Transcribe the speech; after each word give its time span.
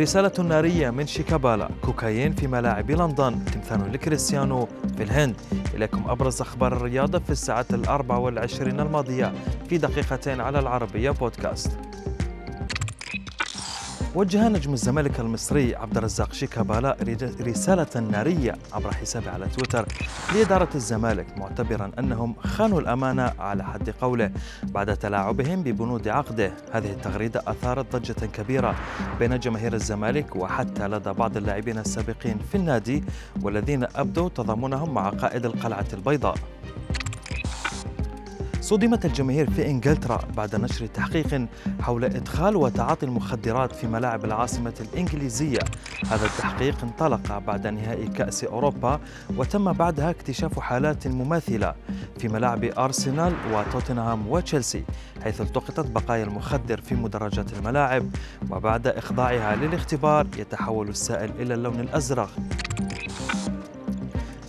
رسالة 0.00 0.42
نارية 0.42 0.90
من 0.90 1.06
شيكابالا. 1.06 1.68
كوكايين 1.82 2.32
في 2.34 2.46
ملاعب 2.46 2.90
لندن. 2.90 3.44
تمثال 3.44 3.92
لكريستيانو 3.92 4.68
في 4.96 5.02
الهند. 5.02 5.36
إليكم 5.74 6.04
أبرز 6.08 6.40
أخبار 6.40 6.72
الرياضة 6.72 7.18
في 7.18 7.30
الساعة 7.30 7.66
الأربع 7.72 8.16
والعشرين 8.16 8.80
الماضية 8.80 9.32
في 9.68 9.78
دقيقتين 9.78 10.40
على 10.40 10.58
العربية 10.58 11.10
بودكاست. 11.10 11.70
وجه 14.14 14.48
نجم 14.48 14.72
الزمالك 14.72 15.20
المصري 15.20 15.76
عبد 15.76 15.96
الرزاق 15.96 16.32
شيكابالا 16.32 16.96
رسالة 17.40 18.00
نارية 18.00 18.56
عبر 18.72 18.94
حسابه 18.94 19.30
على 19.30 19.46
تويتر 19.46 19.86
لإدارة 20.34 20.68
الزمالك 20.74 21.38
معتبرا 21.38 21.90
أنهم 21.98 22.34
خانوا 22.38 22.80
الأمانة 22.80 23.32
على 23.38 23.64
حد 23.64 23.90
قوله 23.90 24.30
بعد 24.62 24.96
تلاعبهم 24.96 25.62
ببنود 25.62 26.08
عقده. 26.08 26.52
هذه 26.72 26.90
التغريدة 26.90 27.42
أثارت 27.46 27.96
ضجة 27.96 28.26
كبيرة 28.26 28.74
بين 29.18 29.38
جماهير 29.38 29.74
الزمالك 29.74 30.36
وحتى 30.36 30.88
لدى 30.88 31.12
بعض 31.12 31.36
اللاعبين 31.36 31.78
السابقين 31.78 32.38
في 32.52 32.54
النادي 32.54 33.04
والذين 33.42 33.86
أبدوا 33.96 34.28
تضامنهم 34.28 34.94
مع 34.94 35.08
قائد 35.08 35.44
القلعة 35.44 35.86
البيضاء. 35.92 36.38
صدمت 38.64 39.04
الجماهير 39.04 39.50
في 39.50 39.66
إنجلترا 39.66 40.20
بعد 40.36 40.56
نشر 40.56 40.86
تحقيق 40.86 41.46
حول 41.80 42.04
إدخال 42.04 42.56
وتعاطي 42.56 43.06
المخدرات 43.06 43.72
في 43.72 43.86
ملاعب 43.86 44.24
العاصمة 44.24 44.74
الإنجليزية. 44.80 45.58
هذا 46.10 46.26
التحقيق 46.26 46.82
انطلق 46.82 47.38
بعد 47.38 47.66
نهائي 47.66 48.08
كأس 48.08 48.44
أوروبا 48.44 49.00
وتم 49.36 49.72
بعدها 49.72 50.10
اكتشاف 50.10 50.58
حالات 50.58 51.06
مماثلة 51.06 51.74
في 52.18 52.28
ملاعب 52.28 52.64
أرسنال 52.64 53.32
وتوتنهام 53.52 54.28
وتشيلسي 54.28 54.84
حيث 55.24 55.40
التقطت 55.40 55.90
بقايا 55.90 56.24
المخدر 56.24 56.80
في 56.80 56.94
مدرجات 56.94 57.52
الملاعب 57.52 58.06
وبعد 58.50 58.86
إخضاعها 58.86 59.56
للاختبار 59.56 60.26
يتحول 60.38 60.88
السائل 60.88 61.30
إلى 61.40 61.54
اللون 61.54 61.80
الأزرق. 61.80 62.30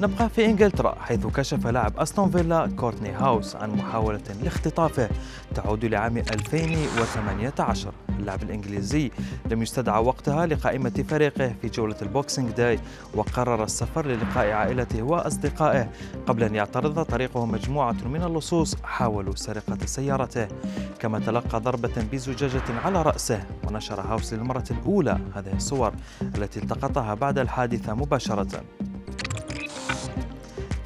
نبقى 0.00 0.28
في 0.28 0.44
إنجلترا 0.44 0.96
حيث 1.00 1.26
كشف 1.26 1.66
لاعب 1.66 1.98
أستون 1.98 2.30
فيلا 2.30 2.66
كورتني 2.76 3.10
هاوس 3.10 3.56
عن 3.56 3.70
محاولة 3.70 4.20
لاختطافه. 4.42 5.08
تعود 5.54 5.84
لعام 5.84 6.16
2018 6.18 7.92
اللاعب 8.18 8.42
الإنجليزي 8.42 9.10
لم 9.50 9.62
يستدعى 9.62 10.02
وقتها 10.02 10.46
لقائمة 10.46 11.04
فريقه 11.08 11.54
في 11.62 11.68
جولة 11.68 11.96
ال 12.02 12.09
Boxing 12.09 12.50
Day 12.50 12.78
وقرر 13.14 13.64
السفر 13.64 14.06
للقاء 14.06 14.50
عائلته 14.50 15.02
وأصدقائه 15.02 15.88
قبل 16.26 16.42
أن 16.42 16.54
يعترض 16.54 17.02
طريقه 17.02 17.46
مجموعة 17.46 17.96
من 18.04 18.22
اللصوص 18.22 18.76
حاولوا 18.82 19.34
سرقة 19.36 19.86
سيارته. 19.86 20.48
كما 20.98 21.18
تلقى 21.18 21.60
ضربة 21.60 22.06
بزجاجة 22.12 22.80
على 22.84 23.02
رأسه 23.02 23.44
ونشر 23.66 24.00
هاوس 24.00 24.34
للمرة 24.34 24.64
الأولى 24.70 25.18
هذه 25.34 25.52
الصور 25.56 25.92
التي 26.22 26.60
التقطها 26.60 27.14
بعد 27.14 27.38
الحادثة 27.38 27.94
مباشرة. 27.94 28.64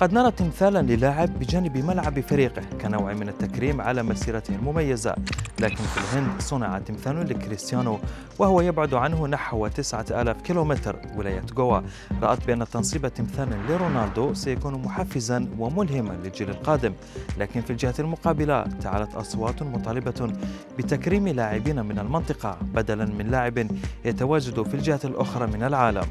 قد 0.01 0.13
نرى 0.13 0.31
تمثالا 0.31 0.83
للاعب 0.83 1.39
بجانب 1.39 1.77
ملعب 1.77 2.21
فريقه 2.21 2.63
كنوع 2.81 3.13
من 3.13 3.29
التكريم 3.29 3.81
على 3.81 4.03
مسيرته 4.03 4.55
المميزة. 4.55 5.15
لكن 5.61 5.77
في 5.77 5.99
الهند 5.99 6.41
صنع 6.41 6.79
تمثال 6.79 7.29
لكريستيانو 7.29 7.99
وهو 8.39 8.61
يبعد 8.61 8.95
عنه 8.95 9.27
نحو 9.27 9.67
9000 9.67 10.43
كيلومتر. 10.43 10.97
ولاية 11.17 11.43
جوا 11.57 11.81
رأت 12.23 12.47
بأن 12.47 12.65
تنصيب 12.69 13.09
تمثال 13.09 13.49
لرونالدو 13.69 14.35
سيكون 14.35 14.83
محفزا 14.83 15.49
وملهما 15.59 16.13
للجيل 16.25 16.51
القادم. 16.51 16.93
لكن 17.39 17.61
في 17.61 17.71
الجهة 17.71 17.95
المقابلة 17.99 18.63
تعالت 18.63 19.15
أصوات 19.15 19.63
مطالبة 19.63 20.33
بتكريم 20.79 21.29
لاعبين 21.29 21.85
من 21.85 21.99
المنطقة 21.99 22.59
بدلا 22.75 23.05
من 23.05 23.27
لاعب 23.31 23.67
يتواجد 24.05 24.63
في 24.63 24.75
الجهة 24.75 25.01
الأخرى 25.05 25.47
من 25.47 25.63
العالم. 25.63 26.05